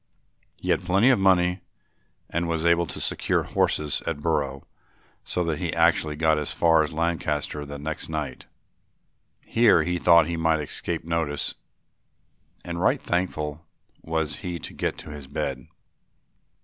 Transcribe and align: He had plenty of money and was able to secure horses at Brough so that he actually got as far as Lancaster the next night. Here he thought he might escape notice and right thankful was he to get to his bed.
He 0.59 0.71
had 0.71 0.83
plenty 0.83 1.11
of 1.11 1.19
money 1.19 1.61
and 2.27 2.47
was 2.47 2.65
able 2.65 2.87
to 2.87 2.99
secure 2.99 3.43
horses 3.43 4.01
at 4.07 4.17
Brough 4.19 4.63
so 5.23 5.43
that 5.43 5.59
he 5.59 5.71
actually 5.75 6.15
got 6.15 6.39
as 6.39 6.51
far 6.51 6.81
as 6.81 6.91
Lancaster 6.91 7.67
the 7.67 7.77
next 7.77 8.09
night. 8.09 8.47
Here 9.45 9.83
he 9.83 9.99
thought 9.99 10.25
he 10.25 10.37
might 10.37 10.59
escape 10.59 11.05
notice 11.05 11.53
and 12.65 12.81
right 12.81 12.99
thankful 12.99 13.63
was 14.01 14.37
he 14.37 14.57
to 14.57 14.73
get 14.73 14.97
to 14.97 15.11
his 15.11 15.27
bed. 15.27 15.67